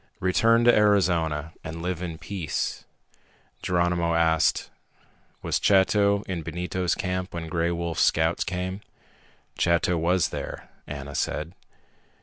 "Return 0.19 0.63
to 0.63 0.75
Arizona 0.75 1.53
and 1.63 1.83
live 1.83 2.01
in 2.01 2.17
peace." 2.17 2.85
Geronimo 3.61 4.15
asked, 4.15 4.71
"Was 5.43 5.59
Chato 5.59 6.23
in 6.23 6.41
Benito's 6.41 6.95
camp 6.95 7.35
when 7.35 7.45
Gray 7.47 7.69
Wolf's 7.69 8.01
scouts 8.01 8.43
came?" 8.43 8.81
"Chato 9.59 9.99
was 9.99 10.29
there," 10.29 10.69
Ana 10.87 11.13
said. 11.13 11.53